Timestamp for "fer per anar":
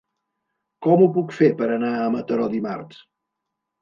1.41-1.91